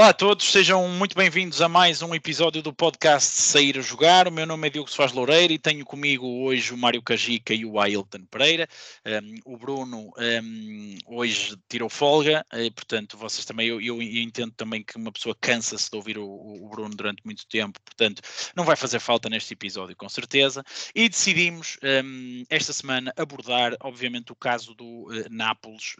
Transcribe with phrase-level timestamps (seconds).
[0.00, 4.26] Olá a todos, sejam muito bem-vindos a mais um episódio do podcast Sair a Jogar.
[4.26, 7.66] O meu nome é Diogo Soares Loureiro e tenho comigo hoje o Mário Cajica e
[7.66, 8.66] o Ailton Pereira.
[9.04, 10.10] Um, o Bruno
[10.42, 15.36] um, hoje tirou folga, e, portanto, vocês também, eu, eu, entendo também que uma pessoa
[15.38, 18.22] cansa-se de ouvir o, o, Bruno durante muito tempo, portanto,
[18.56, 20.64] não vai fazer falta neste episódio, com certeza.
[20.94, 25.94] E decidimos um, esta semana abordar, obviamente, o caso do uh, Nápoles,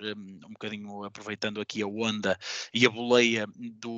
[0.46, 2.38] um bocadinho aproveitando aqui a onda
[2.72, 3.89] e a boleia do,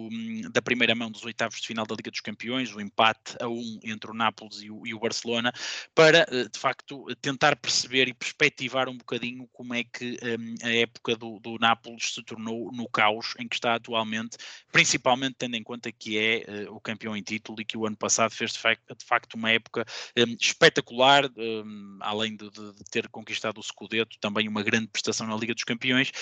[0.50, 3.80] da primeira mão dos oitavos de final da Liga dos Campeões, o empate a um
[3.84, 5.52] entre o Nápoles e o, e o Barcelona,
[5.94, 10.74] para eh, de facto tentar perceber e perspectivar um bocadinho como é que um, a
[10.74, 14.36] época do, do Nápoles se tornou no caos em que está atualmente,
[14.70, 17.96] principalmente tendo em conta que é uh, o campeão em título e que o ano
[17.96, 19.84] passado fez de facto, de facto uma época
[20.16, 25.36] um, espetacular, um, além de, de, ter conquistado o Scudetto, também uma grande prestação na
[25.36, 26.12] Liga dos Campeões,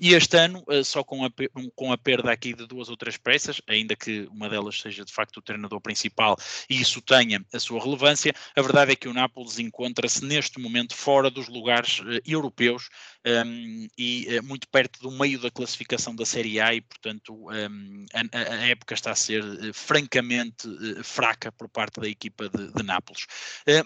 [0.00, 1.30] e este ano, uh, só com a,
[1.74, 5.04] com a perda aqui de duas ou três outras peças, ainda que uma delas seja
[5.04, 6.36] de facto o treinador principal
[6.68, 10.94] e isso tenha a sua relevância, a verdade é que o Nápoles encontra-se neste momento
[10.94, 12.88] fora dos lugares uh, europeus
[13.26, 18.06] um, e uh, muito perto do meio da classificação da Série A e, portanto, um,
[18.12, 20.68] a, a, época está a ser uh, francamente
[21.02, 23.26] fraca por parte da equipa de, de Nápoles.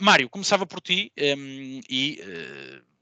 [0.01, 2.21] Mário, começava por ti um, e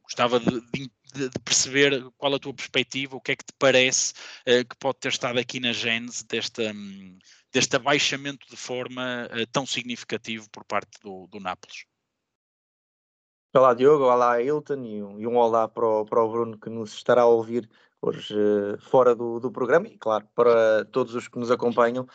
[0.02, 3.52] gostava de, de de, de, perceber qual a tua perspectiva, o que é que te
[3.58, 7.18] parece uh, que pode ter estado aqui na gênese desta, um,
[7.52, 11.84] deste abaixamento de forma uh, tão significativo por parte do, do Nápoles.
[13.56, 16.68] Olá Diogo, olá Hilton e um, e um olá para o, para o Bruno que
[16.68, 17.68] nos estará a ouvir
[18.00, 22.06] hoje uh, fora do, do programa e claro para todos os que nos acompanham.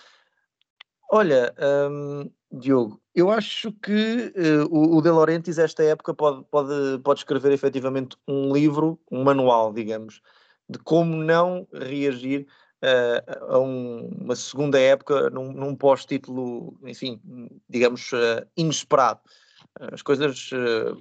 [1.16, 1.54] Olha,
[1.92, 7.20] um, Diogo, eu acho que uh, o, o De Laurentiis, esta época, pode, pode, pode
[7.20, 10.22] escrever efetivamente um livro, um manual, digamos,
[10.68, 12.48] de como não reagir
[12.84, 17.22] uh, a um, uma segunda época num, num pós-título, enfim,
[17.70, 19.20] digamos, uh, inesperado.
[19.80, 20.52] As coisas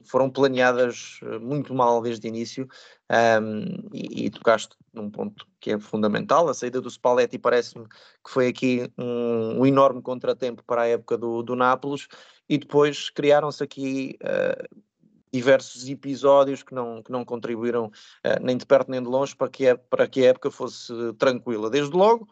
[0.05, 2.66] foram planeadas muito mal desde o início
[3.12, 6.49] um, e, e, tocaste num ponto que é fundamental.
[6.49, 11.19] A saída do Spalletti parece-me que foi aqui um, um, enorme contratempo para a época
[11.19, 12.09] do, do Nápoles
[12.49, 14.82] e depois criaram-se aqui uh,
[15.31, 19.50] diversos episódios que não, que não contribuíram uh, nem de perto nem de longe para
[19.50, 21.69] que, a, para que a época fosse tranquila.
[21.69, 22.27] Desde logo,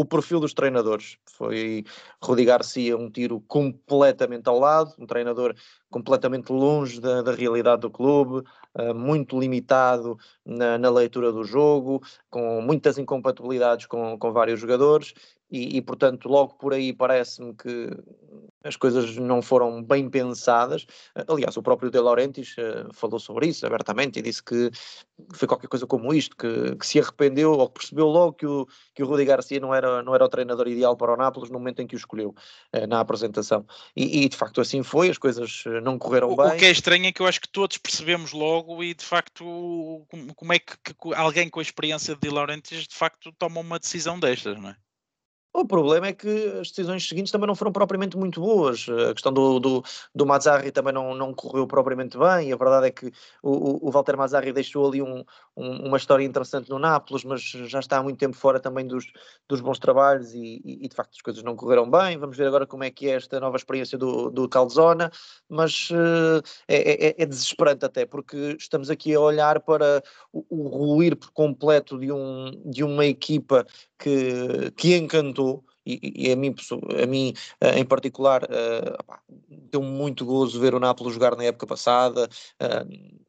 [0.00, 1.18] o perfil dos treinadores.
[1.26, 1.84] Foi
[2.22, 5.54] Rudi Garcia um tiro completamente ao lado, um treinador
[5.90, 8.42] completamente longe da, da realidade do clube,
[8.78, 12.00] uh, muito limitado na, na, leitura do jogo,
[12.30, 15.12] com muitas incompatibilidades com, com vários jogadores,
[15.50, 17.90] e, e portanto, logo por aí parece-me que
[18.62, 20.86] as coisas não foram bem pensadas.
[21.28, 24.70] Aliás, o próprio De Laurentiis uh, falou sobre isso abertamente e disse que
[25.34, 29.02] foi qualquer coisa como isto, que, que, se arrependeu ou percebeu logo que o, que
[29.02, 31.80] o Rudi Garcia não era, não era o treinador ideal para o Nápoles no momento
[31.80, 32.34] em que o escolheu
[32.74, 33.66] uh, na apresentação.
[33.96, 36.48] E, e, de facto assim foi, as coisas não correram o, bem.
[36.48, 39.44] O que é estranho é que eu acho que todos percebemos logo e de facto
[40.08, 43.60] como, como é que, que, alguém com a experiência de De Laurentiis de facto toma
[43.60, 44.76] uma decisão destas, não é?
[45.52, 46.28] O problema é que
[46.60, 48.86] as decisões seguintes também não foram propriamente muito boas.
[48.88, 49.82] A questão do, do,
[50.14, 52.52] do Mazzarri também não, não correu propriamente bem.
[52.52, 53.10] A verdade é que
[53.42, 55.24] o, o Walter Mazzarri deixou ali um,
[55.56, 59.06] um, uma história interessante no Nápoles, mas já está há muito tempo fora também dos,
[59.48, 62.16] dos bons trabalhos e, e, e, de facto as coisas não correram bem.
[62.16, 65.10] Vamos ver agora como é que é esta nova experiência do, do Calzona,
[65.48, 70.00] mas uh, é, é, é, desesperante até, porque estamos aqui a olhar para
[70.32, 73.66] o, o ruir por completo de, um, de uma equipa
[73.98, 75.39] que, que encantou
[75.86, 76.54] e, e, a mim,
[77.02, 81.66] a mim uh, em particular, uh, deu muito gozo ver o Nápoles jogar na época
[81.66, 82.28] passada.
[82.62, 83.20] Uh,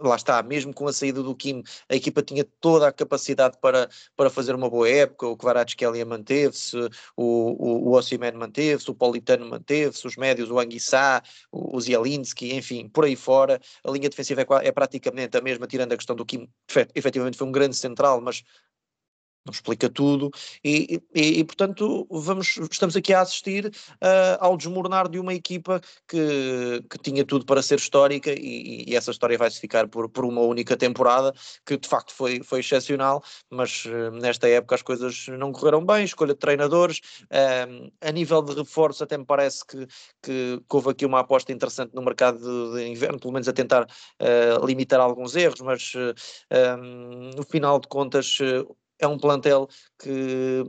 [0.00, 3.88] lá está, mesmo com a saída do Kim, a equipa tinha toda a capacidade para,
[4.16, 6.76] para fazer uma boa época, o Kvaratskhelia manteve-se,
[7.16, 12.54] o, o, o Ossiman manteve-se, o Politano manteve-se, os médios, o Anguissá, o, o Zielinski,
[12.54, 16.16] enfim, por aí fora, a linha defensiva é, é praticamente a mesma, tirando a questão
[16.16, 16.48] do Kim,
[16.94, 18.42] efetivamente foi um grande central, mas
[19.44, 20.30] não explica tudo,
[20.64, 25.80] e, e, e, portanto vamos, estamos aqui a assistir uh, ao desmoronar de uma equipa
[26.06, 30.24] que, que tinha tudo para ser histórica e, e essa história vai-se ficar por, por
[30.24, 31.32] uma única temporada,
[31.66, 36.04] que de facto foi, foi excepcional, mas uh, nesta época as coisas não correram bem,
[36.04, 39.86] escolha de treinadores, uh, a nível de reforço até me parece que,
[40.22, 43.52] que, que, houve aqui uma aposta interessante no mercado de, de inverno, pelo menos a
[43.52, 43.86] tentar
[44.64, 45.92] limitar alguns erros, mas
[47.34, 48.38] no final de contas
[49.02, 49.68] é um plantel
[49.98, 50.64] que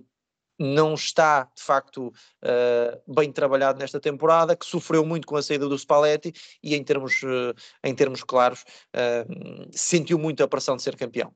[0.60, 5.68] não está de facto uh, bem trabalhado nesta temporada, que sofreu muito com a saída
[5.68, 7.54] do Spalletti e em termos, uh,
[7.84, 8.64] em termos claros
[8.96, 11.34] uh, sentiu muito a pressão de ser campeão.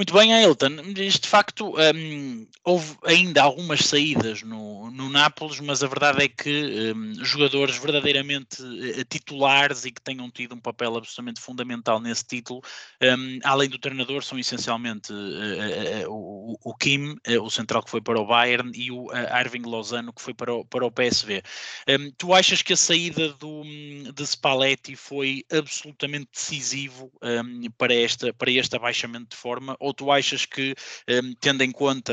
[0.00, 0.76] Muito bem, Ailton.
[0.94, 6.94] De facto, um, houve ainda algumas saídas no, no Nápoles, mas a verdade é que
[6.96, 12.62] um, jogadores verdadeiramente uh, titulares e que tenham tido um papel absolutamente fundamental nesse título,
[13.02, 18.00] um, além do treinador, são essencialmente uh, uh, o, o, Kim, o central que foi
[18.00, 21.42] para o Bayern, e o Arving Lozano, que foi para o, para o PSV.
[21.86, 23.64] Hum, tu achas que a saída do,
[24.14, 29.76] de Spalletti foi absolutamente decisivo hum, para, esta, para este abaixamento de forma?
[29.89, 30.74] ou tu achas que,
[31.08, 32.12] um, tendo em conta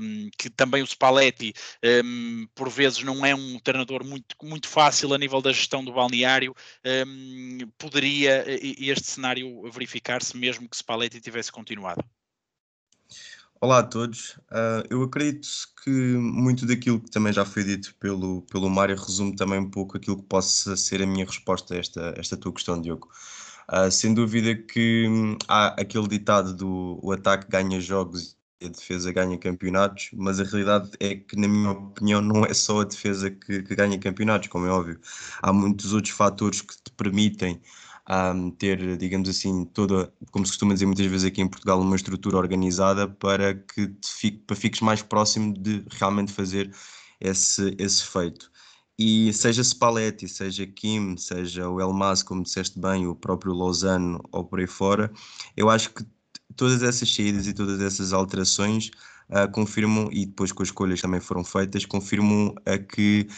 [0.00, 1.52] um, que também o Spalletti
[2.04, 5.92] um, por vezes não é um treinador muito, muito fácil a nível da gestão do
[5.92, 6.54] balneário,
[7.06, 8.44] hum, poderia
[8.78, 12.04] este cenário verificar-se mesmo que Spalletti tivesse continuado?
[13.60, 14.36] Olá a todos.
[14.52, 15.48] Uh, eu acredito
[15.82, 19.96] que muito daquilo que também já foi dito pelo, pelo Mário resume também um pouco
[19.96, 23.08] aquilo que possa ser a minha resposta a esta, esta tua questão, Diogo.
[23.70, 28.68] Uh, sem dúvida que hum, há aquele ditado do o ataque ganha jogos e a
[28.70, 32.84] defesa ganha campeonatos, mas a realidade é que, na minha opinião, não é só a
[32.84, 34.98] defesa que, que ganha campeonatos, como é óbvio.
[35.42, 37.60] Há muitos outros fatores que te permitem
[38.08, 41.96] um, ter, digamos assim, toda, como se costuma dizer muitas vezes aqui em Portugal, uma
[41.96, 46.74] estrutura organizada para que te fiques mais próximo de realmente fazer
[47.20, 48.50] esse, esse feito.
[48.98, 54.44] E seja Spalletti, seja Kim, seja o Elmas, como disseste bem, o próprio Lozano ou
[54.44, 55.12] por aí fora,
[55.56, 56.04] eu acho que
[56.56, 58.90] todas essas saídas e todas essas alterações
[59.30, 63.28] uh, confirmam, e depois com as escolhas também foram feitas, confirmam uh, que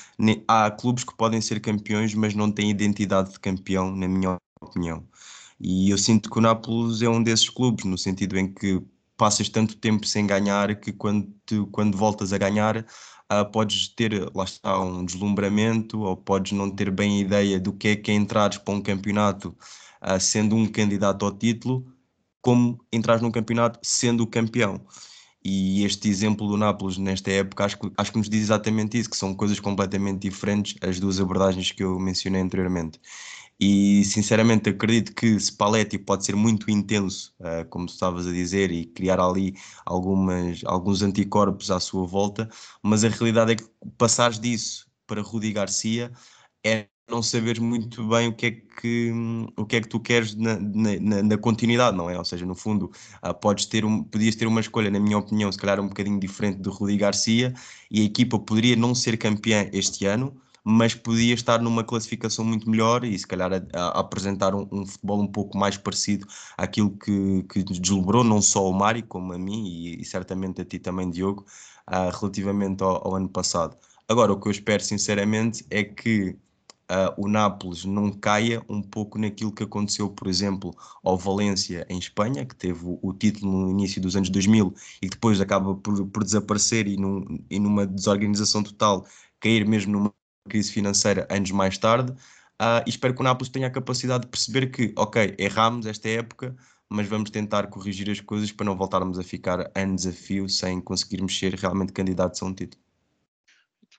[0.49, 5.07] há clubes que podem ser campeões, mas não têm identidade de campeão, na minha opinião.
[5.61, 8.83] E eu sinto que o Nápoles é um desses clubes, no sentido em que
[9.15, 11.31] passas tanto tempo sem ganhar que quando,
[11.71, 12.87] quando voltas a ganhar
[13.31, 17.73] uh, podes ter, lá está, um deslumbramento ou podes não ter bem a ideia do
[17.73, 19.57] que é que é entrares para um campeonato
[20.03, 21.87] uh, sendo um candidato ao título,
[22.43, 24.85] como entrar num campeonato sendo o campeão.
[25.43, 29.09] E este exemplo do Nápoles nesta época acho que, acho que nos diz exatamente isso,
[29.09, 33.01] que são coisas completamente diferentes as duas abordagens que eu mencionei anteriormente.
[33.61, 38.71] E sinceramente acredito que Spalletti pode ser muito intenso, uh, como tu estavas a dizer,
[38.71, 39.55] e criar ali
[39.85, 42.49] algumas, alguns anticorpos à sua volta,
[42.83, 43.65] mas a realidade é que
[43.99, 46.11] passares disso para Rudi Garcia
[46.65, 49.13] é não saberes muito bem o que é que,
[49.57, 52.17] o que, é que tu queres na, na, na continuidade, não é?
[52.17, 52.91] Ou seja, no fundo,
[53.23, 56.21] uh, podes ter um, podias ter uma escolha, na minha opinião, se calhar um bocadinho
[56.21, 57.53] diferente do Rudi Garcia,
[57.91, 62.69] e a equipa poderia não ser campeã este ano, mas podia estar numa classificação muito
[62.69, 66.27] melhor e se calhar a, a apresentar um, um, futebol um pouco mais parecido
[66.57, 67.65] àquilo que, que
[68.25, 71.45] não só o Mário, como a mim e, e certamente a ti também, Diogo,
[71.89, 73.77] uh, relativamente ao, ao, ano passado.
[74.09, 76.37] Agora, o que eu espero sinceramente é que
[76.91, 81.99] uh, o Nápoles não caia um pouco naquilo que aconteceu, por exemplo, ao Valência em
[81.99, 85.75] Espanha, que teve o, o título no início dos anos 2000 e que depois acaba
[85.75, 89.07] por, por desaparecer e, num, e numa desorganização total
[89.41, 90.15] cair mesmo numa
[90.49, 92.13] crise financeira anos mais tarde.
[92.61, 96.09] Uh, e espero que o Nápoles tenha a capacidade de perceber que, ok, erramos esta
[96.09, 96.55] época,
[96.89, 100.81] mas vamos tentar corrigir as coisas para não voltarmos a ficar anos a fio sem
[100.81, 102.90] conseguirmos ser realmente candidatos a um título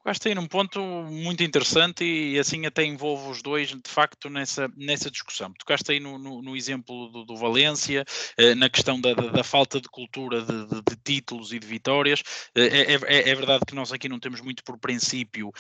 [0.03, 4.70] tocaste aí num ponto muito interessante e assim até envolve os dois de facto nessa,
[4.75, 5.53] nessa discussão.
[5.53, 8.03] Tocaste aí no, no, no exemplo do, do Valência,
[8.38, 11.67] eh, na questão da, da, da, falta de cultura de, de, de, títulos e de
[11.67, 12.24] vitórias.
[12.55, 15.51] Eh, é, é, é, verdade que nós aqui não temos muito por princípio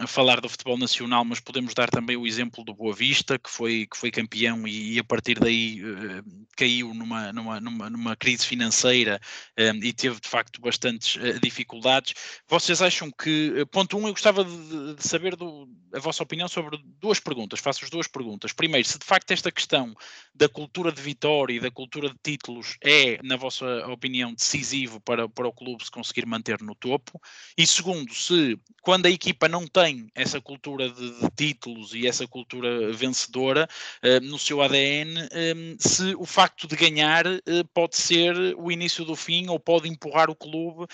[0.00, 3.48] a falar do futebol nacional, mas podemos dar também o exemplo do Boa Vista, que
[3.48, 8.16] foi, que foi campeão e, e a partir daí uh, caiu numa, numa, numa, numa
[8.16, 9.20] crise financeira
[9.58, 12.14] um, e teve de facto bastantes uh, dificuldades.
[12.48, 16.48] Vocês acham que eh, ponto um, eu gostava de, de saber do, a vossa opinião
[16.48, 17.60] sobre duas perguntas.
[17.60, 18.52] Faço-vos duas perguntas.
[18.52, 19.94] Primeiro, se de facto esta questão
[20.34, 25.28] da cultura de vitória e da cultura de títulos é, na vossa opinião, decisivo para,
[25.28, 27.20] para o clube se conseguir manter no topo.
[27.56, 32.26] E segundo, se quando a equipa não tem essa cultura de, de títulos e essa
[32.26, 33.68] cultura vencedora
[34.02, 37.24] uh, no seu ADN, eh, se o facto de ganhar
[37.72, 40.86] pode ser o início do fim ou pode empurrar o clube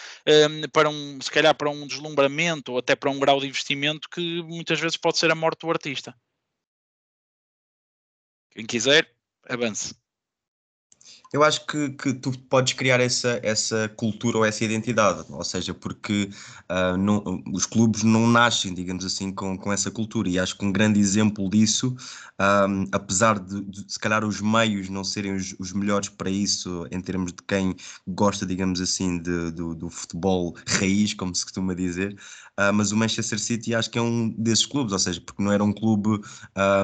[0.73, 2.32] para um, se calhar para um deslumbramento
[2.73, 5.71] ou até para um grau de investimento que muitas vezes pode ser a morte do
[5.71, 6.15] artista.
[8.51, 9.11] Quem quiser,
[9.49, 10.02] avance
[11.33, 15.73] eu acho que, que tu podes criar essa, essa cultura ou essa identidade, ou seja,
[15.73, 16.29] porque
[16.71, 20.65] uh, não, os clubes não nascem, digamos assim, com, com essa cultura, e acho que
[20.65, 21.97] um grande exemplo disso,
[22.39, 26.87] um, apesar de, de, se calhar os meios não serem os, os, melhores para isso,
[26.91, 27.75] em termos de quem
[28.07, 32.15] gosta, digamos assim, de, do, do futebol raiz, como se costuma dizer,
[32.61, 35.51] uh, mas o Manchester City acho que é um desses clubes, ou seja, porque não
[35.51, 36.21] era um clube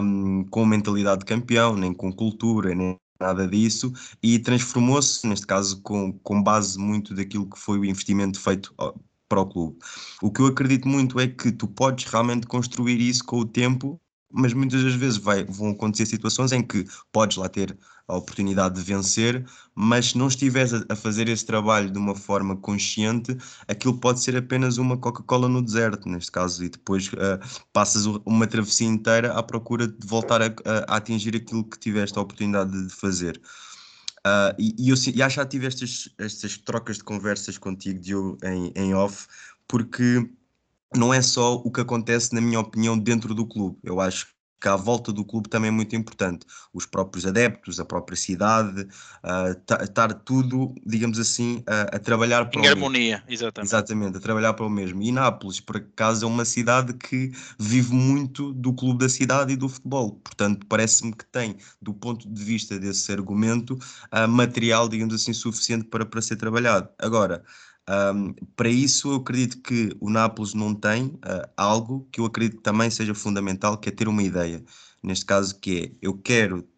[0.02, 5.80] um, com mentalidade de campeão, nem com cultura, nem nada disso e transformou-se, neste caso,
[5.82, 8.74] com, com base muito daquilo que foi o investimento feito
[9.28, 9.78] para o clube.
[10.22, 14.00] O que eu acredito muito é que tu podes realmente construir isso com o tempo
[14.30, 18.74] mas muitas das vezes vai, vão acontecer situações em que podes lá ter a oportunidade
[18.74, 19.44] de vencer,
[19.74, 23.36] mas se não estiveres a, fazer esse trabalho de uma forma consciente,
[23.68, 27.38] aquilo pode ser apenas uma Coca-Cola no deserto, neste caso, e depois uh,
[27.70, 32.18] passas uma travessia inteira à procura de voltar a, a, a atingir aquilo que tiveste
[32.18, 33.40] a oportunidade de fazer.
[34.26, 38.00] Uh, e, e, eu, e acho que já tive estas, estas trocas de conversas contigo,
[38.00, 39.26] Diogo, em, em off,
[39.66, 40.28] porque
[40.96, 43.78] não é só o que acontece, na minha opinião, dentro do clube.
[43.82, 44.28] Eu acho
[44.60, 46.44] que à volta do clube também é muito importante.
[46.72, 52.60] Os próprios adeptos, a própria cidade, uh, estar tudo, digamos assim, uh, a trabalhar para
[52.60, 53.32] em o harmonia, mesmo.
[53.32, 53.68] exatamente.
[53.68, 55.02] Exatamente, a trabalhar para o mesmo.
[55.02, 59.56] E Nápoles, por acaso, é uma cidade que vive muito do clube da cidade e
[59.56, 60.12] do futebol.
[60.24, 63.78] Portanto, parece-me que tem, do ponto de vista desse argumento,
[64.12, 66.88] uh, material, digamos assim, suficiente para, para ser trabalhado.
[66.98, 67.44] Agora,
[67.88, 72.60] um, para isso, eu acredito que o Nápoles não tem uh, algo que eu acredito
[72.60, 74.62] também seja fundamental, que é ter uma ideia.
[75.02, 76.68] Neste caso, que é eu quero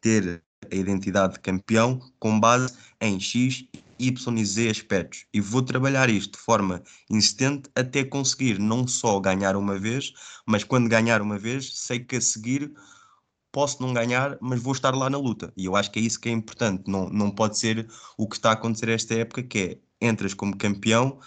[0.00, 3.64] ter a identidade de campeão com base em X,
[3.98, 5.26] Y e Z aspectos.
[5.32, 10.12] E vou trabalhar isto de forma insistente até conseguir não só ganhar uma vez,
[10.46, 12.72] mas quando ganhar uma vez, sei que a seguir
[13.50, 15.52] posso não ganhar, mas vou estar lá na luta.
[15.56, 16.84] E eu acho que é isso que é importante.
[16.86, 20.56] Não, não pode ser o que está a acontecer esta época, que é entras como
[20.56, 21.18] campeão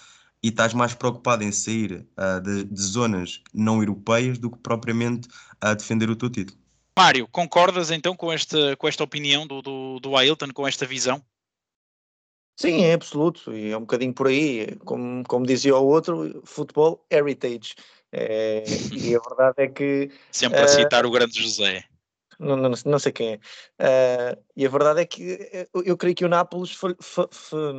[0.43, 5.27] e estás mais preocupado em sair uh, de, de, zonas não europeias do que propriamente
[5.59, 6.59] a defender o teu título.
[6.97, 11.23] Mário, concordas então com esta, com esta opinião do, do, do Ailton, com esta visão?
[12.59, 17.05] Sim, é absoluto, e é um bocadinho por aí, como, como dizia o outro, futebol
[17.09, 17.75] heritage.
[18.11, 20.11] É, e a verdade é que.
[20.31, 21.85] Sempre a citar uh, o grande José
[22.41, 23.35] não, não, não sei quem é.
[23.79, 27.73] Uh, e a verdade é que eu, eu creio que o Nápoles foi, foi, foi,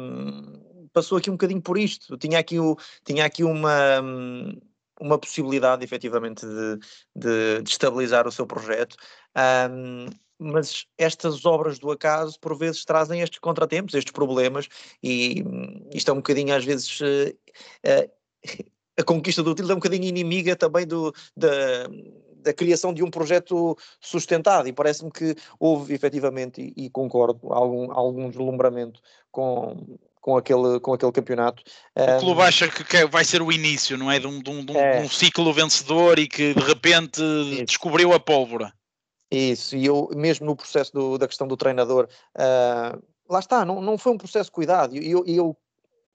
[0.92, 2.16] passou aqui um bocadinho por isto.
[2.16, 4.00] Tinha aqui, o, tinha aqui uma,
[5.00, 6.78] uma possibilidade, efetivamente, de,
[7.14, 8.96] de, de estabilizar o seu projeto.
[9.70, 10.06] Um,
[10.38, 14.68] mas estas obras do acaso por vezes trazem estes contratempos, estes problemas,
[15.02, 15.44] e
[15.92, 17.30] isto é um bocadinho às vezes uh,
[17.86, 18.64] uh,
[18.98, 21.88] a conquista do título é um bocadinho inimiga também do, da,
[22.42, 27.92] da criação de um projeto sustentado e parece-me que houve efetivamente, e, e concordo, algum,
[27.92, 31.62] algum deslumbramento com, com aquele, com aquele campeonato.
[31.94, 34.18] O clube um, acha que vai ser o início, não é?
[34.18, 37.64] De um, de um, de um, é, ciclo vencedor e que de repente isso.
[37.66, 38.72] descobriu a pólvora.
[39.30, 43.80] Isso, e eu mesmo no processo do, da questão do treinador, uh, lá está, não,
[43.80, 45.56] não foi um processo cuidado, e eu, eu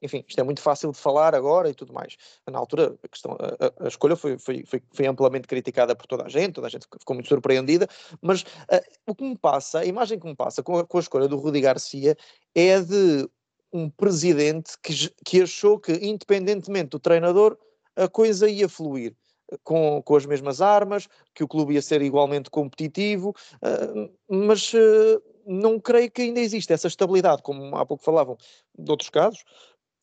[0.01, 2.15] enfim, isto é muito fácil de falar agora e tudo mais.
[2.47, 6.25] Na altura, a, questão, a, a escolha foi, foi, foi, foi, amplamente criticada por toda
[6.25, 7.87] a gente, toda a gente ficou muito surpreendida,
[8.21, 11.01] mas uh, o que me passa, a imagem que me passa com a, com a
[11.01, 12.15] escolha do Rudi Garcia
[12.53, 13.27] é de
[13.71, 14.93] um presidente que,
[15.25, 17.57] que achou que, independentemente do treinador,
[17.95, 19.15] a coisa ia fluir.
[19.63, 23.33] Com, com as mesmas armas, que o clube ia ser igualmente competitivo,
[23.63, 28.37] uh, mas uh, não creio que ainda exista essa estabilidade, como há pouco falavam
[28.77, 29.45] de outros casos,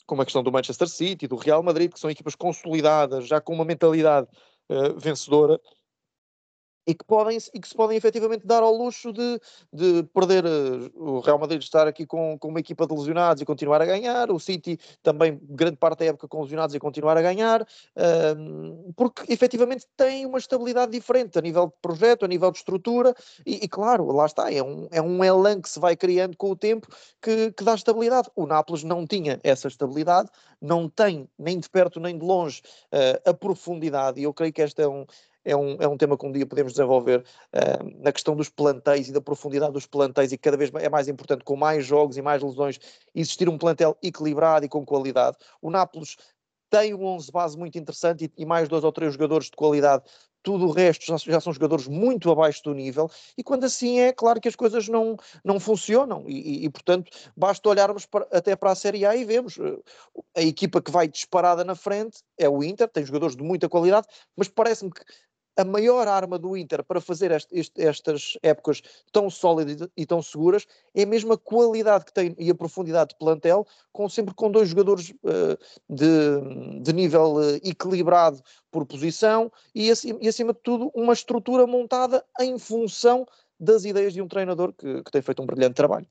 [0.07, 3.53] como a questão do Manchester City, do Real Madrid, que são equipas consolidadas, já com
[3.53, 4.27] uma mentalidade
[4.71, 5.61] uh, vencedora,
[6.87, 9.41] e que, podem, e que se podem efetivamente dar ao luxo de,
[9.73, 13.45] de perder uh, o Real Madrid estar aqui com, com uma equipa de lesionados e
[13.45, 17.23] continuar a ganhar, o City também grande parte da época com lesionados e continuar a
[17.23, 22.59] ganhar, uh, porque efetivamente tem uma estabilidade diferente a nível de projeto, a nível de
[22.59, 23.15] estrutura,
[23.47, 26.51] e, e, claro, lá está, é um, é um elan que se vai criando com
[26.51, 26.87] o tempo
[27.21, 28.31] que, que dá estabilidade.
[28.37, 30.29] O Nápoles não tinha essa estabilidade,
[30.61, 32.63] não tem nem de perto nem de longe
[32.93, 35.07] uh, a profundidade, e eu creio que esta é um
[35.45, 39.09] é um, é um tema que um dia podemos desenvolver uh, na questão dos plantéis
[39.09, 42.23] e da profundidade dos plantéis e cada vez é mais importante, com mais jogos e
[42.23, 42.79] mais lesões,
[43.15, 45.37] existir um plantel equilibrado e com qualidade.
[45.61, 46.17] O Nápoles
[46.71, 50.03] tem um 11 base muito interessante e, e, mais dois ou três jogadores de qualidade.
[50.43, 53.09] Tudo o resto já, são jogadores muito abaixo do nível,
[53.39, 57.11] e quando assim é, claro que as coisas não, não funcionam, e, e, e portanto
[57.35, 59.83] basta olharmos para, até para a Série A e vemos uh,
[60.37, 64.07] a equipa que vai disparada na frente é o Inter, tem jogadores de muita qualidade,
[64.37, 65.03] mas parece-me que
[65.57, 68.83] a maior arma do Inter para fazer este, este, estas épocas
[69.13, 73.17] tão sólidas e tão seguras é mesmo a qualidade que tem e a profundidade de
[73.17, 75.59] plantel, com, sempre com dois jogadores uh,
[75.89, 81.67] de, de nível uh, equilibrado por posição e, acima, e, acima de tudo, uma estrutura
[81.67, 83.27] montada em função
[83.59, 86.07] das ideias de um treinador que, que tem feito um brilhante trabalho.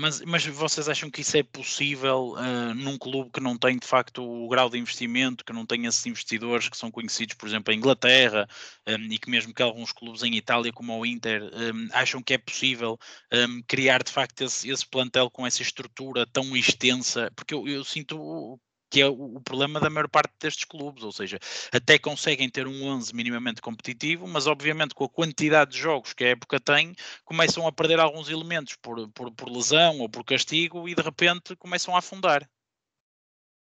[0.00, 3.86] Mas, mas vocês acham que isso é possível uh, num clube que não tem de
[3.86, 7.72] facto o grau de investimento, que não tem esses investidores que são conhecidos, por exemplo,
[7.72, 8.48] em Inglaterra
[8.88, 12.32] um, e que mesmo que alguns clubes em Itália, como o Inter, um, acham que
[12.32, 12.98] é possível
[13.30, 17.30] um, criar de facto esse, esse, plantel com essa estrutura tão extensa?
[17.36, 18.58] Porque eu, eu sinto
[18.90, 21.38] que é o, problema da maior parte destes clubes, ou seja,
[21.72, 26.24] até conseguem ter um 11 minimamente competitivo, mas obviamente com a quantidade de jogos que
[26.24, 26.94] a época tem,
[27.24, 31.54] começam a perder alguns elementos por, por, por lesão ou por castigo e de repente
[31.56, 32.48] começam a afundar.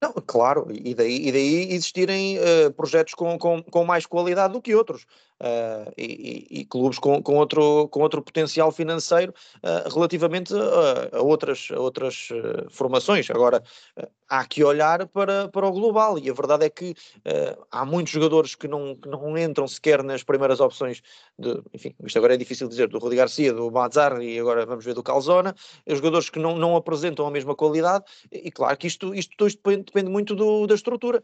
[0.00, 4.62] Não, claro, e daí, e daí existirem uh, projetos com, com, com mais qualidade do
[4.62, 5.04] que outros.
[5.40, 11.22] Uh, e, e, clubes com, com, outro, com outro potencial financeiro uh, relativamente a, a,
[11.22, 12.28] outras, a outras
[12.70, 13.30] formações.
[13.30, 13.62] Agora,
[14.28, 16.94] há que olhar para, para o global e a verdade é que
[17.70, 21.00] há muitos jogadores que não, que não entram sequer nas primeiras opções,
[21.38, 24.84] de, enfim, isto agora é difícil dizer, do Rudi Garcia, do Mazar e agora vamos
[24.84, 25.54] ver do Calzona,
[25.86, 29.87] jogadores que não, não apresentam a mesma qualidade e, claro que isto, isto, isto depende,
[29.88, 31.22] depende muito do, da estrutura.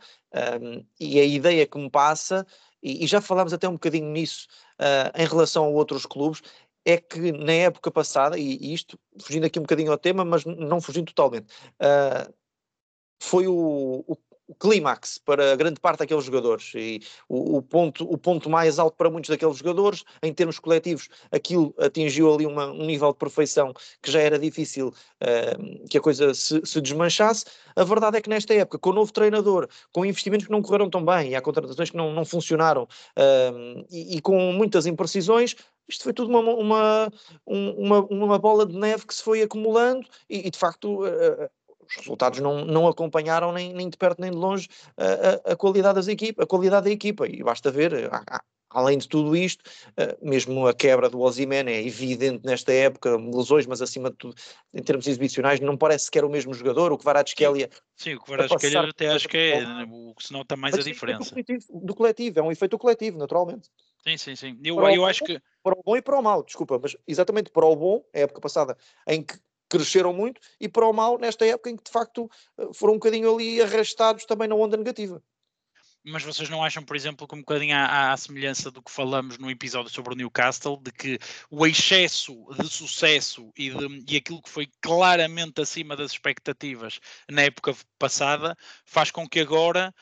[0.60, 2.46] Um, e a ideia que me passa
[2.82, 4.46] e, e já falámos até um bocadinho nisso
[4.80, 6.42] uh, em relação a outros clubes,
[6.84, 10.44] é que na época passada, e, e, isto fugindo aqui um bocadinho ao tema, mas
[10.44, 11.46] não fugindo totalmente,
[11.80, 12.32] uh,
[13.18, 14.16] foi o, o,
[14.46, 18.96] o clímax para grande parte daqueles jogadores e o, o, ponto, o ponto mais alto
[18.96, 23.72] para muitos daqueles jogadores, em termos coletivos, aquilo atingiu ali uma, um nível de perfeição
[24.02, 27.44] que já era difícil uh, que a coisa se, se, desmanchasse.
[27.74, 30.90] A verdade é que nesta época, com o novo treinador, com investimentos que não correram
[30.90, 35.56] tão bem e há contratações que não, não funcionaram uh, e, e com muitas imprecisões,
[35.88, 37.12] isto foi tudo uma, uma,
[37.46, 41.00] uma, uma, bola de neve que se foi acumulando e, e de facto
[41.88, 45.56] os resultados não, não acompanharam nem, nem de perto nem de longe a, a, a
[45.56, 48.10] qualidade das equipa, a qualidade da equipa, e basta ver,
[48.70, 53.66] além de tudo isto, uh, mesmo a quebra do Ozyman é evidente nesta época, lesões,
[53.66, 54.34] mas acima de tudo,
[54.72, 57.70] em termos exibicionais, não parece sequer o mesmo jogador, o Kvaratskhelia...
[57.96, 61.34] Sim, o Kvaratskhelia até acho que é o que se nota mais mas a diferença.
[61.38, 63.70] É do coletivo, é um efeito coletivo, naturalmente.
[64.02, 64.58] Sim, sim, sim.
[64.62, 65.40] Eu, eu bom, acho que...
[65.62, 68.38] Para o bom e para o mau, desculpa, mas exatamente para o bom, a época
[68.38, 68.76] passada,
[69.08, 69.34] em que
[69.74, 72.96] cresceram muito, e para o mal, nesta época em que de facto eh, foram um
[72.96, 75.20] bocadinho ali arrastados também na onda negativa
[76.04, 79.38] mas vocês não acham, por exemplo, que um bocadinho à, à, semelhança do que falamos
[79.38, 81.18] no episódio sobre o Newcastle, de que
[81.50, 87.42] o excesso de sucesso e, de, e aquilo que foi claramente acima das expectativas na
[87.42, 89.94] época passada faz com que agora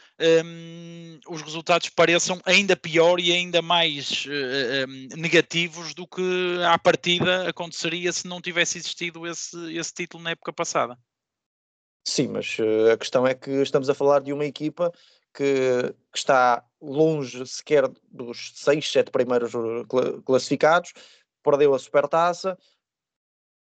[0.44, 6.22] um, os resultados pareçam ainda pior e ainda mais uh, um, negativos do que
[6.66, 10.98] à partida aconteceria se não tivesse existido esse, esse título na época passada?
[12.04, 14.92] Sim, mas uh, a questão é que estamos a falar de uma equipa
[15.34, 20.92] que, que, está longe sequer dos seis, sete primeiros uh, classificados,
[21.42, 22.58] perdeu a Supertaça,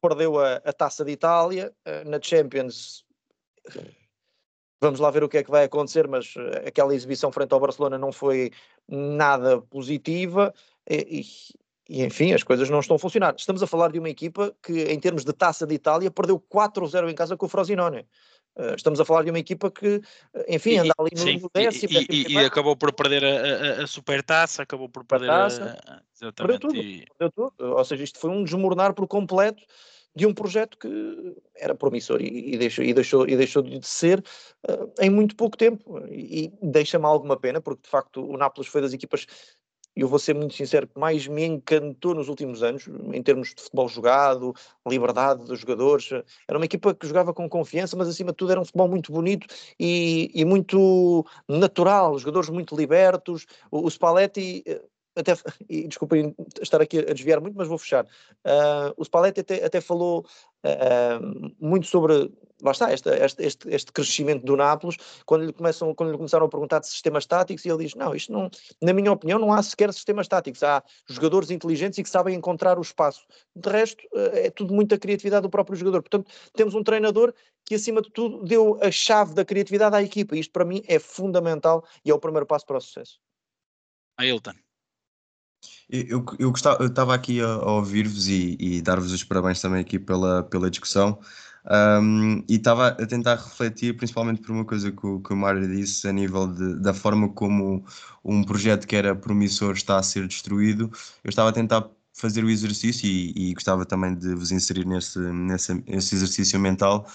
[0.02, 3.06] perdeu a, a Taça de Itália, uh, na Champions
[4.80, 7.60] vamos lá ver o que é que vai acontecer, mas uh, aquela exibição frente ao
[7.60, 8.52] Barcelona não foi
[8.88, 10.54] nada positiva
[10.90, 11.26] e,
[11.90, 13.36] e, enfim, as coisas não estão a funcionar.
[13.38, 17.10] Estamos a falar de uma equipa que, em termos de Taça de Itália, perdeu 4-0
[17.10, 18.08] em casa com o Frosinone.
[18.58, 20.02] Uh, estamos a falar de uma equipa que,
[20.34, 21.94] eh, enfim, anda ali no, no décimo.
[21.94, 25.48] E, e, e, acabou por perder a, a, a supertaça, acabou por perder a, a,
[25.48, 26.34] exatamente.
[26.36, 27.76] Perdeu tudo, perdeu tudo.
[27.78, 29.62] Ou seja, isto foi um desmoronar por completo
[30.16, 34.24] de um projeto que era promissor e, e deixou, e, deixou, e deixou de ser
[34.68, 36.00] uh, em muito pouco tempo.
[36.10, 39.28] E, e deixa-me alguma pena, porque de facto o Nápoles foi das equipas
[39.98, 43.56] e eu vou ser muito sincero, que mais me encantou nos últimos anos, em termos
[43.56, 44.54] de futebol jogado,
[44.88, 46.12] liberdade dos jogadores.
[46.48, 49.12] Era uma equipa que jogava com confiança, mas acima de tudo era um futebol muito
[49.12, 49.48] bonito
[49.80, 53.48] e, e muito natural, os jogadores muito libertos.
[53.72, 54.82] O, o Spalletti eh,
[55.16, 55.34] até,
[55.68, 58.06] e desculpem estar aqui a desviar muito, mas vou fechar.
[58.46, 60.24] Uh, o Spalletti até, até falou
[61.60, 66.18] muito sobre, lá está, este, este, este crescimento do Nápoles, quando lhe, começam, quando lhe
[66.18, 68.50] começaram a perguntar de sistemas táticos, e ele diz, não, isto não,
[68.82, 72.78] na minha opinião, não há sequer sistemas táticos, há jogadores inteligentes e que sabem encontrar
[72.78, 73.26] o espaço.
[73.56, 76.02] De resto, uh, é tudo muita criatividade do próprio jogador.
[76.02, 77.34] Portanto, temos um treinador
[77.66, 81.00] que, acima de tudo, deu a chave da criatividade à equipa, isto para mim é
[81.00, 83.20] fundamental e é o primeiro passo para o sucesso.
[84.18, 84.54] Ailton.
[85.90, 89.82] Eu, eu, gostava, eu estava aqui a, a ouvir-vos e, e dar-vos os parabéns também
[89.82, 91.20] aqui pela, pela discussão.
[91.70, 95.68] Um, e estava a tentar refletir principalmente por uma coisa que o, que o Mário
[95.68, 97.84] disse a nível de, da forma como
[98.24, 100.92] um projeto que era promissor está a ser destruído.
[101.24, 105.20] Eu estava a tentar fazer o exercício e, e gostava também de vos inserir nesse,
[105.20, 107.08] nesse, nesse exercício mental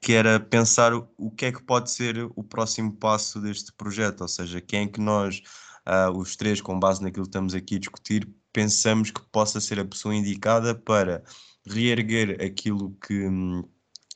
[0.00, 4.28] que era pensar o que é que pode ser o próximo passo deste projeto, ou
[4.28, 5.42] seja, quem é que nós
[5.86, 9.80] uh, os três, com base naquilo que estamos aqui a discutir, pensamos que possa ser
[9.80, 11.22] a pessoa indicada para
[11.66, 13.28] reerguer aquilo que,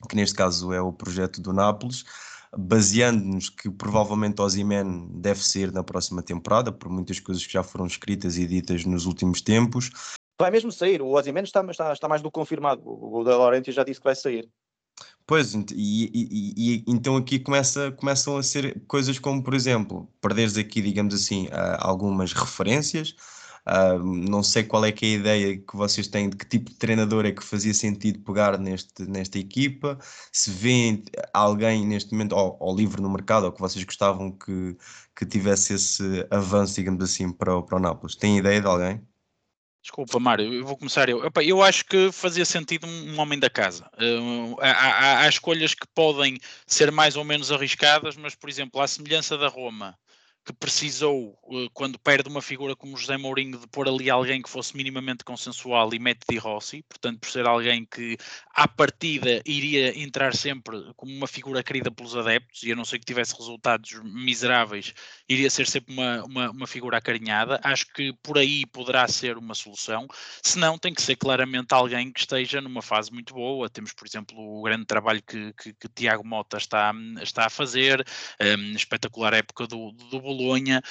[0.08, 2.04] que neste caso é o projeto do Nápoles,
[2.56, 7.86] baseando-nos que provavelmente Ozyman deve ser na próxima temporada, por muitas coisas que já foram
[7.86, 9.90] escritas e ditas nos últimos tempos.
[10.40, 13.30] Vai mesmo sair, o Ozyman está, está, está mais do que confirmado, o, o De
[13.30, 14.48] Laurentiis já disse que vai sair.
[15.30, 20.56] Pois, e, e, e, então aqui começa, começam a ser coisas como, por exemplo, perderes
[20.56, 21.46] aqui, digamos assim,
[21.78, 23.14] algumas referências,
[23.68, 26.70] Uh, não sei qual é que é a ideia que vocês têm de que tipo
[26.70, 29.98] de treinador é que fazia sentido pegar neste, nesta equipa,
[30.32, 34.76] se vêem alguém neste momento ou, ou livre no mercado ou que vocês gostavam que,
[35.14, 38.16] que tivesse esse avanço, digamos assim, para o, para o Nápoles.
[38.16, 39.09] Tem ideia de alguém?
[39.82, 41.22] Desculpa, Mário, eu vou começar eu.
[41.42, 43.90] Eu acho que fazia sentido um, um homem da casa.
[43.94, 48.80] Uh, há, há, há, escolhas que podem ser mais ou menos arriscadas, mas, por exemplo,
[48.80, 49.98] à semelhança da Roma,
[50.44, 54.48] que precisou, eh, quando perde uma figura como José Mourinho, de pôr ali alguém que
[54.48, 58.16] fosse minimamente consensual e mete Di Rossi, portanto, por ser alguém que,
[58.54, 62.98] à partida, iria entrar sempre como uma figura querida pelos adeptos, e a não ser
[62.98, 64.94] que tivesse resultados miseráveis,
[65.28, 67.60] iria ser sempre uma, uma, uma figura acarinhada.
[67.62, 70.06] Acho que por aí poderá ser uma solução.
[70.42, 73.68] Se não, tem que ser claramente alguém que esteja numa fase muito boa.
[73.68, 78.04] Temos, por exemplo, o grande trabalho que, que, que Tiago Mota está, está a fazer,
[78.40, 80.82] um, espetacular época do, do Bolonha,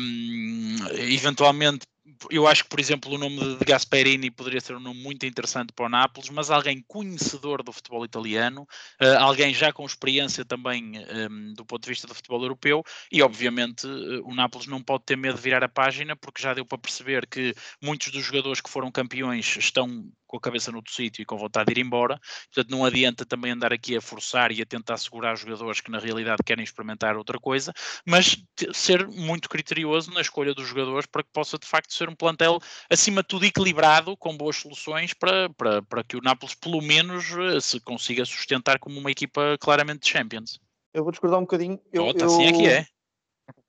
[0.00, 1.86] um, eventualmente
[2.30, 5.72] eu acho que, por exemplo, o nome de Gasperini poderia ser um nome muito interessante
[5.72, 8.62] para o Nápoles, mas alguém conhecedor do futebol italiano,
[9.00, 10.92] uh, alguém já com experiência também
[11.30, 15.04] um, do ponto de vista do futebol europeu, e obviamente uh, o Nápoles não pode
[15.04, 18.60] ter medo de virar a página, porque já deu para perceber que muitos dos jogadores
[18.60, 21.84] que foram campeões estão com a cabeça no outro sítio e com vontade de ir
[21.84, 22.20] embora.
[22.52, 25.98] Portanto, não adianta também andar aqui a forçar e a tentar segurar jogadores que na
[25.98, 27.72] realidade querem experimentar outra coisa,
[28.06, 28.36] mas
[28.72, 32.58] ser muito criterioso na escolha dos jogadores para que possa de facto ser um plantel
[32.88, 37.26] acima de tudo equilibrado, com boas soluções para, para, para que o Nápoles pelo menos
[37.32, 40.60] eh, se consiga sustentar como uma equipa claramente de Champions.
[40.94, 41.80] Eu vou discordar um bocadinho.
[41.92, 42.86] Eu, oh, assim é que é.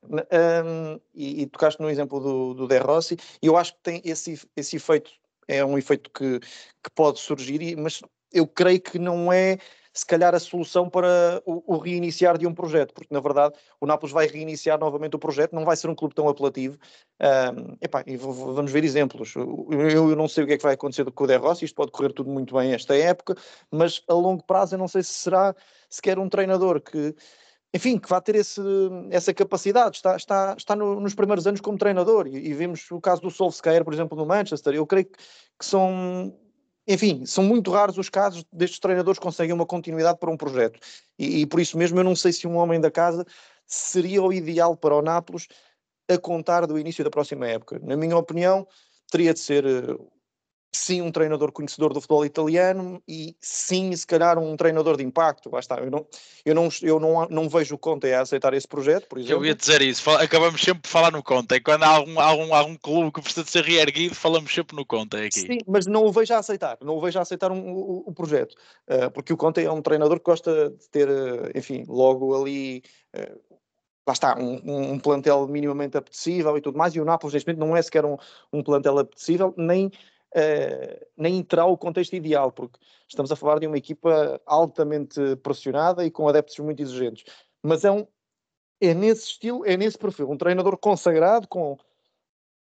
[0.04, 4.02] Um, e, e, tocaste no exemplo do, do De Rossi, e eu acho que tem
[4.04, 5.12] esse, esse efeito
[5.50, 9.58] é um efeito que, que pode surgir, mas eu creio que não é
[9.94, 13.86] se calhar a solução para o, o, reiniciar de um projeto, porque na verdade o
[13.86, 16.78] Nápoles vai reiniciar novamente o projeto, não vai ser um clube tão apelativo.
[17.20, 19.36] Um, epá, e vamos ver exemplos.
[19.36, 21.76] Eu, eu, não sei o que é que vai acontecer com o De Rossi, isto
[21.76, 23.36] pode correr tudo muito bem esta época,
[23.72, 25.56] mas a longo prazo eu não sei se será
[25.90, 27.16] sequer um treinador que
[27.74, 28.62] enfim, que vá ter esse,
[29.12, 33.00] essa capacidade, está, está, está no, nos primeiros anos como treinador, e, e, vemos o
[33.00, 35.18] caso do Solskjaer, por exemplo, no Manchester, eu creio que,
[35.60, 36.36] que, são,
[36.90, 40.80] enfim, são muito raros os casos destes treinadores que conseguem uma continuidade para um projeto,
[41.20, 43.24] e, e, por isso mesmo eu não sei se um homem da casa
[43.68, 45.48] seria o ideal para o Nápoles
[46.10, 47.80] a contar do início da próxima época.
[47.84, 48.68] Na minha opinião,
[49.12, 49.96] teria de ser eh,
[50.72, 55.50] sim um treinador conhecedor do futebol italiano e sim, se calhar, um treinador de impacto.
[55.52, 55.78] Lá está.
[55.78, 56.06] Eu não,
[56.46, 59.38] eu não, eu não, não vejo o Conte a aceitar esse projeto, por exemplo.
[59.38, 61.56] Eu ia dizer isso, acabamos sempre por falar no Conte.
[61.56, 64.86] É quando há algum, algum, algum clube que precisa de ser reerguido, falamos sempre no
[64.86, 65.42] Conte aqui.
[65.42, 68.14] Sim, mas não o vejo a aceitar, não o vejo a aceitar um, o, o,
[68.14, 68.56] projeto,
[68.90, 72.84] uh, porque o Conte é um treinador que gosta de ter, uh, enfim, logo ali.
[73.16, 73.50] Uh,
[74.08, 77.68] lá está, um, um, plantel minimamente apetecível e tudo mais, e o Nápoles neste momento
[77.68, 78.18] não é sequer um,
[78.52, 79.92] um plantel apetecível, nem
[80.36, 86.06] uh, nem terá o contexto ideal, porque estamos a falar de uma equipa altamente pressionada
[86.06, 87.24] e com adeptos muito exigentes.
[87.62, 88.06] Mas é, um,
[88.82, 91.78] é nesse estilo, é nesse perfil, um treinador consagrado, com,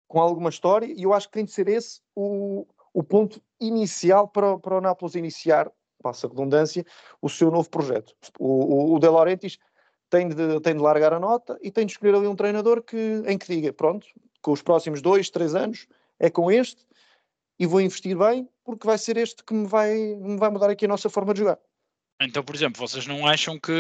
[0.07, 4.29] com alguma história, e eu acho que tem de ser esse o, o ponto inicial
[4.29, 5.71] para, para o Nápoles iniciar,
[6.03, 6.85] passa a redundância,
[7.21, 8.15] o seu novo projeto.
[8.39, 9.59] O, o, o De Laurentiis
[10.11, 13.23] tem de, tem de largar a nota e tem de escolher ali um treinador que,
[13.27, 14.07] em que diga, pronto,
[14.41, 15.87] com os próximos dois, três anos,
[16.19, 16.87] é com este,
[17.59, 20.85] e vou investir bem porque vai ser este que me vai, me vai mudar aqui
[20.85, 21.59] a nossa forma de jogar.
[22.21, 23.73] Então, por exemplo, vocês não acham que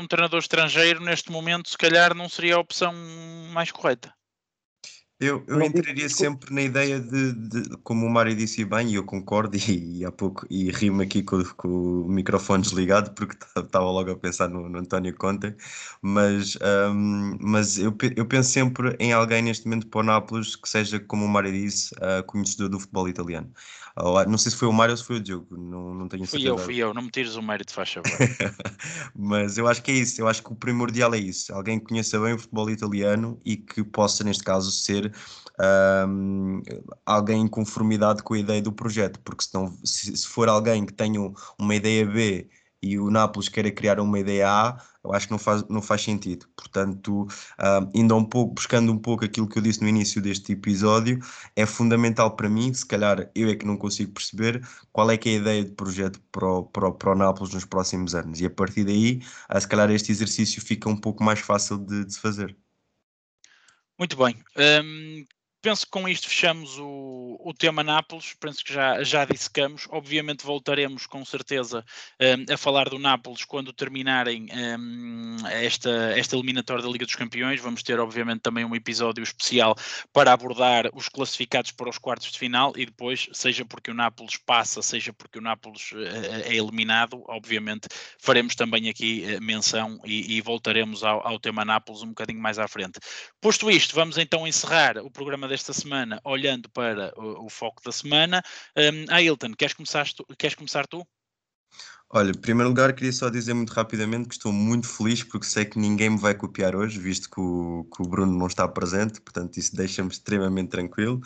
[0.00, 2.92] um treinador estrangeiro neste momento se calhar não seria a opção
[3.52, 4.14] mais correta?
[5.20, 9.04] Eu, eu entraria sempre na ideia de, de, como o Mário disse bem, e eu
[9.04, 13.84] concordo, e, e há pouco, e rimo aqui com, com, o microfone desligado, porque estava
[13.84, 15.54] logo a pensar no, no António Conte,
[16.00, 16.56] mas,
[16.90, 20.98] um, mas eu, eu penso sempre em alguém neste momento para o Nápoles que seja,
[20.98, 23.52] como o Mário disse, uh, conhecedor do futebol italiano.
[24.26, 26.52] Não sei se foi o Mário ou se foi o Diogo, não, não tenho certeza.
[26.54, 28.10] Fui eu, fui eu, não me tires o mérito, faz favor.
[29.14, 31.86] Mas eu acho que é isso, eu acho que o primordial é isso, alguém que
[31.86, 35.09] conheça bem o futebol italiano e que possa, neste caso, ser
[36.08, 36.62] um,
[37.04, 40.92] alguém em conformidade com a ideia do projeto, porque senão, se, se for alguém que
[40.92, 41.20] tenha
[41.58, 42.48] uma ideia B
[42.82, 46.02] e o Nápoles queira criar uma ideia A, eu acho que não faz, não faz
[46.02, 46.46] sentido.
[46.56, 47.26] Portanto,
[47.94, 51.18] ainda um pouco, buscando um pouco aquilo que eu disse no início deste episódio,
[51.56, 55.28] é fundamental para mim, se calhar eu é que não consigo perceber qual é que
[55.28, 58.40] é a ideia de projeto para o, para o, para o Nápoles nos próximos anos.
[58.40, 59.22] E a partir daí,
[59.54, 62.56] uh, se calhar este exercício fica um pouco mais fácil de se fazer.
[64.00, 64.34] Muito bem.
[64.56, 65.24] Um,
[65.60, 69.86] penso que com isto fechamos o, o tema Nápoles, penso que já, já dissecamos.
[69.90, 71.84] Obviamente voltaremos com certeza
[72.20, 77.60] um, a falar do Nápoles quando terminarem um, esta, esta eliminatória da Liga dos Campeões.
[77.60, 79.76] Vamos ter, obviamente, também um episódio especial
[80.12, 84.36] para abordar os classificados para os quartos de final e depois, seja porque o Nápoles
[84.38, 85.98] passa, seja porque o Nápoles uh,
[86.44, 92.02] é eliminado, obviamente faremos também aqui uh, menção e, e voltaremos ao, ao tema Nápoles
[92.02, 92.98] um bocadinho mais à frente.
[93.40, 97.92] Posto isto, vamos então encerrar o programa desta semana olhando para o, o foco da
[97.92, 98.42] semana.
[98.76, 101.06] Um, Ailton, queres começar, tu, queres começar tu?
[102.12, 105.64] Olha, em primeiro lugar, queria só dizer muito rapidamente que estou muito feliz porque sei
[105.64, 109.20] que ninguém me vai copiar hoje, visto que o, que o Bruno não está presente,
[109.20, 111.20] portanto, isso deixa-me extremamente tranquilo.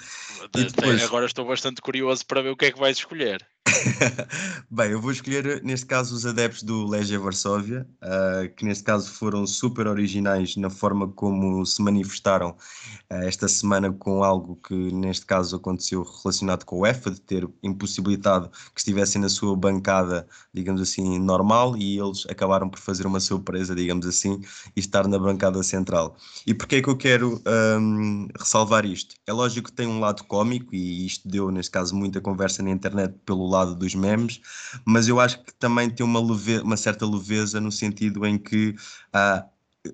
[0.52, 1.02] Depois...
[1.02, 3.46] Agora estou bastante curioso para ver o que é que vais escolher.
[4.70, 9.10] Bem, eu vou escolher neste caso os adeptos do Legia Varsóvia, uh, que neste caso
[9.10, 15.24] foram super originais na forma como se manifestaram uh, esta semana com algo que neste
[15.24, 20.82] caso aconteceu relacionado com o EFA, de ter impossibilitado que estivessem na sua bancada, digamos
[20.82, 24.40] assim, normal, e eles acabaram por fazer uma surpresa, digamos assim,
[24.76, 26.16] e estar na bancada central.
[26.46, 27.42] E porquê é que eu quero
[27.80, 29.14] um, ressalvar isto?
[29.26, 32.70] É lógico que tem um lado cómico, e isto deu neste caso muita conversa na
[32.70, 34.40] internet pelo lado dos memes,
[34.84, 38.74] mas eu acho que também tem uma, leve, uma certa leveza no sentido em que
[39.12, 39.44] ah,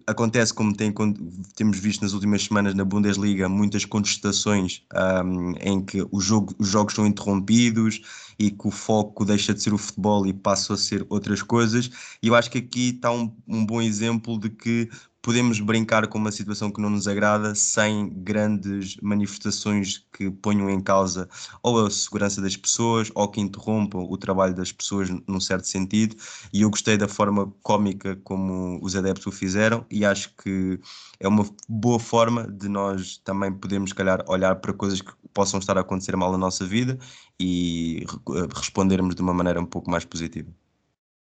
[0.07, 0.93] acontece como tem,
[1.57, 4.85] temos visto nas últimas semanas na Bundesliga muitas contestações
[5.61, 8.01] em que jogo, os jogos são interrompidos
[8.39, 11.91] e que o foco deixa de ser o futebol e passa a ser outras coisas.
[12.23, 14.89] E eu acho que aqui está um, um bom exemplo de que
[15.31, 20.81] podemos brincar com uma situação que não nos agrada sem grandes manifestações que ponham em
[20.81, 21.29] causa
[21.63, 26.17] ou a segurança das pessoas ou que interrompam o trabalho das pessoas num certo sentido.
[26.53, 30.81] E eu gostei da forma cómica como os adeptos o fizeram e acho que
[31.21, 35.79] é uma boa forma de nós também podermos, calhar, olhar para coisas que possam estar
[35.79, 36.99] a acontecer mal na nossa vida
[37.39, 38.05] e
[38.53, 40.51] respondermos de uma maneira um pouco mais positiva.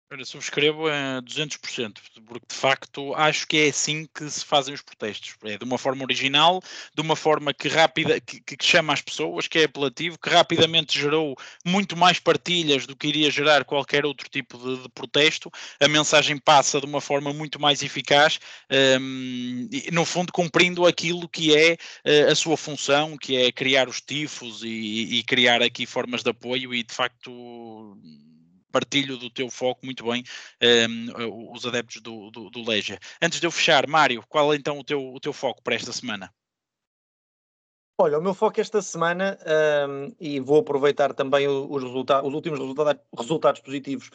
[0.10, 4.82] Olha, subscrevo a 200%, porque de facto acho que é assim que se fazem os
[4.82, 5.36] protestos.
[5.44, 6.62] É de uma forma original,
[6.96, 10.98] de uma forma que rápida, que, que chama as pessoas, que é apelativo, que rapidamente
[10.98, 15.52] gerou muito mais partilhas do que iria gerar qualquer outro tipo de, de protesto.
[15.78, 18.40] A mensagem passa de uma forma muito mais eficaz,
[19.02, 21.74] um, e, no fundo cumprindo aquilo que é
[22.06, 26.30] uh, a sua função, que é criar os tifos e, e criar aqui formas de
[26.30, 27.98] apoio e de facto
[28.72, 30.24] partilho do teu foco muito bem
[30.90, 33.00] um, os adeptos do, do, do Legia.
[33.22, 35.92] Antes de eu fechar, Mário, qual é então o teu, o teu foco para esta
[35.92, 36.34] semana?
[38.00, 39.40] Olha, o meu foco esta semana,
[39.90, 44.12] um, e vou aproveitar também os, resultados, os últimos resultados, resultados positivos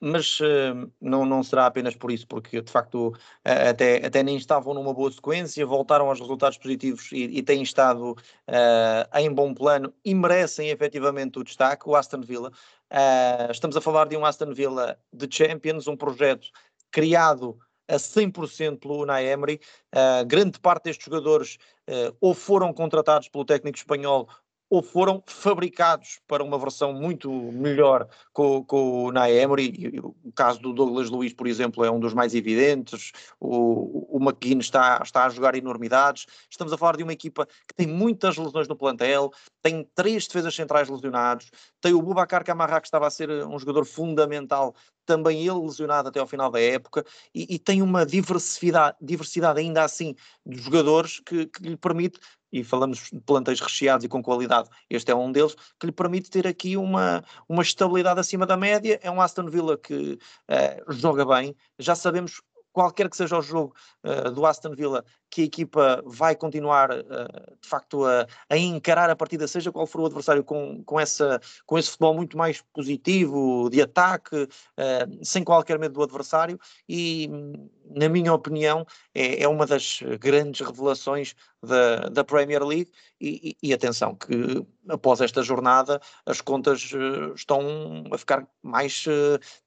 [0.00, 4.36] mas uh, não, não será apenas por isso, porque de facto uh, até, até nem
[4.36, 9.54] estavam numa boa sequência, voltaram aos resultados positivos e, e têm estado uh, em bom
[9.54, 11.88] plano e merecem efetivamente o destaque.
[11.88, 12.50] O Aston Villa,
[13.50, 16.48] estamos a falar de um Aston Villa de Champions, um projeto
[16.90, 19.60] criado a 100% pelo Unai Emery.
[20.26, 21.58] grande parte destes jogadores
[22.20, 24.28] ou foram contratados pelo técnico espanhol
[24.70, 30.00] ou foram fabricados para uma versão muito melhor com, com o Naemery.
[30.02, 33.12] O caso do Douglas Luiz, por exemplo, é um dos mais evidentes.
[33.38, 36.26] O, o está, está a jogar enormidades.
[36.50, 39.30] Estamos a falar de uma equipa que tem muitas lesões no plantel,
[39.62, 41.50] tem três defesas centrais lesionados,
[41.80, 46.20] tem o Bubacar Camarra, que estava a ser um jogador fundamental também ele lesionado até
[46.20, 50.14] ao final da época, e, e tem uma diversidade, diversidade ainda assim
[50.44, 52.18] de jogadores que, que, lhe permite
[52.52, 56.30] e falamos de plantéis recheados e com qualidade, este é um deles, que lhe permite
[56.30, 59.00] ter aqui uma, uma estabilidade acima da média.
[59.02, 60.12] É um Aston Villa que
[60.48, 62.40] uh, joga bem, já sabemos
[62.74, 67.56] qualquer que seja o jogo uh, do Aston Villa, que a equipa vai continuar uh,
[67.60, 71.40] de facto a, a, encarar a partida, seja qual for o adversário, com, com, essa,
[71.64, 76.58] com esse futebol muito mais positivo, de ataque, uh, sem qualquer medo do adversário,
[76.88, 77.30] e
[77.94, 78.84] na minha opinião
[79.14, 84.66] é, é uma das grandes revelações da, da Premier League, e, e, e, atenção que
[84.88, 86.90] após esta jornada as contas
[87.34, 89.06] estão a ficar mais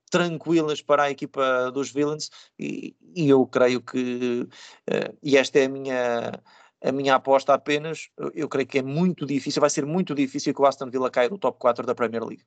[0.10, 4.48] tranquilas para a equipa dos Villains e, e eu creio que,
[4.90, 6.32] uh, e esta é a minha,
[6.84, 10.62] a minha aposta apenas, eu creio que é muito difícil, vai ser muito difícil que
[10.62, 12.44] o Aston Villa caia do top 4 da Premier League.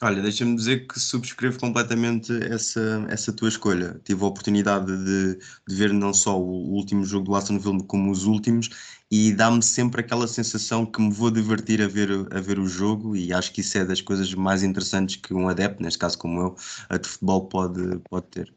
[0.00, 4.00] Olha, deixa-me dizer que subscrevo completamente essa, essa tua escolha.
[4.04, 8.12] Tive a oportunidade de, de ver não só o último jogo do Aston Villa como
[8.12, 8.70] os últimos
[9.10, 13.16] e dá-me sempre aquela sensação que me vou divertir a ver, a ver o jogo
[13.16, 16.40] e acho que isso é das coisas mais interessantes que um adepto, neste caso como
[16.40, 18.54] eu, de futebol pode, pode ter.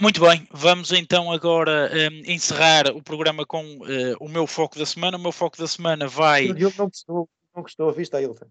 [0.00, 4.86] Muito bem, vamos então agora um, encerrar o programa com uh, o meu foco da
[4.86, 5.18] semana.
[5.18, 6.44] O meu foco da semana vai.
[6.44, 8.46] Ele não gostou, não gostou, viste, Ailton?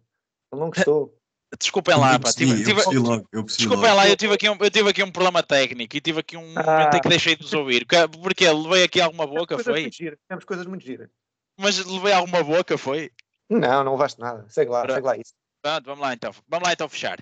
[0.51, 1.13] Ele não gostou.
[1.57, 2.31] Desculpem lá, pá.
[2.31, 2.81] Tive, tive,
[3.45, 6.35] desculpem lá, eu tive, aqui um, eu tive aqui um problema técnico e tive aqui
[6.35, 6.63] um ah.
[6.63, 7.85] momento em que deixei de os ouvir.
[8.21, 9.89] Porque levei aqui alguma boca, foi?
[10.27, 11.09] Temos coisas muito giras.
[11.57, 13.11] Mas levei alguma boca, foi?
[13.49, 14.45] Não, não levaste nada.
[14.49, 15.33] Segue lá, segue lá isso.
[15.67, 17.17] Pronto, vamos lá então, vamos lá então fechar.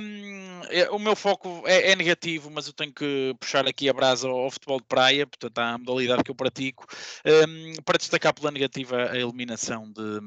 [0.00, 3.92] Um, é, o meu foco é, é, negativo, mas eu tenho que puxar aqui a
[3.92, 6.84] brasa ao, ao futebol de praia, portanto, à modalidade que eu pratico,
[7.24, 10.20] um, para destacar pela negativa a eliminação de,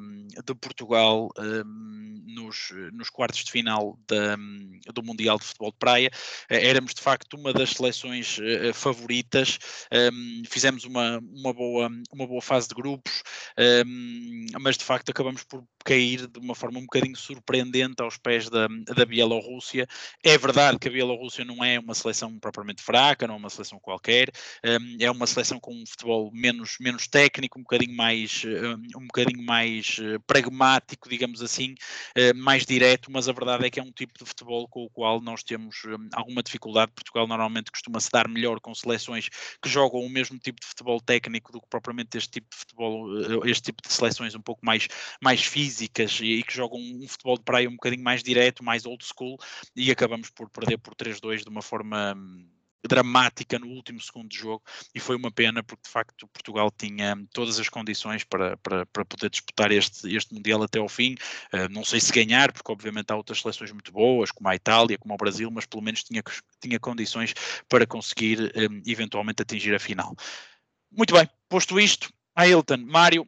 [0.46, 4.38] de Portugal um, nos, nos quartos de final da,
[4.94, 6.10] do Mundial de Futebol de Praia.
[6.50, 9.60] Eh, éramos de facto uma das seleções uh, favoritas,
[10.50, 13.24] fizemos uma, uma, boa, uma boa fase de grupos,
[14.62, 18.68] mas de facto acabamos por cair de uma forma um bocadinho surpreendente aos pés da,
[18.96, 19.88] da Bielorrússia.
[20.24, 23.80] É verdade que a Bielorrússia não é uma seleção propriamente fraca, não é uma seleção
[23.80, 24.32] qualquer,
[24.64, 29.08] um, é uma seleção com um futebol menos, menos técnico, um bocadinho mais, um, um
[29.08, 31.74] bocadinho mais uh, pragmático, digamos assim,
[32.18, 34.90] uh, mais direto, mas a verdade é que é um tipo de futebol com o
[34.90, 36.92] qual nós temos um, alguma dificuldade.
[36.94, 39.30] Portugal normalmente costuma se dar melhor com seleções
[39.62, 43.10] que jogam o mesmo tipo de futebol técnico do que propriamente este tipo de futebol,
[43.10, 44.88] uh, este tipo de seleções um pouco mais,
[45.22, 45.86] mais físicas e,
[46.24, 49.38] e que jogam um futebol de praia um bocadinho mais direto, mais old school,
[49.76, 52.46] e acabamos por perder por 3-2 de uma forma hum,
[52.88, 57.16] dramática no último segundo de jogo e foi uma pena porque de facto Portugal tinha
[57.32, 61.14] todas as condições para, para, para poder disputar este, este Mundial até ao fim,
[61.54, 64.98] uh, não sei se ganhar porque obviamente há outras seleções muito boas como a Itália,
[64.98, 66.24] como o Brasil, mas pelo menos tinha,
[66.60, 67.34] tinha condições
[67.70, 70.16] para conseguir um, eventualmente atingir a final.
[70.92, 73.28] Muito bem, posto isto, Ailton, Mário,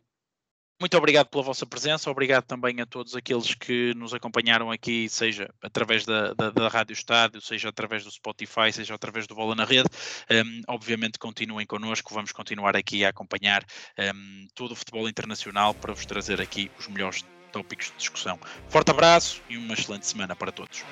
[0.84, 5.50] muito obrigado pela vossa presença, obrigado também a todos aqueles que nos acompanharam aqui, seja
[5.62, 9.64] através da, da, da Rádio Estádio, seja através do Spotify, seja através do Bola na
[9.64, 9.88] Rede.
[10.30, 13.64] Um, obviamente continuem connosco, vamos continuar aqui a acompanhar
[13.98, 18.38] um, todo o futebol internacional para vos trazer aqui os melhores tópicos de discussão.
[18.68, 20.84] Forte abraço e uma excelente semana para todos.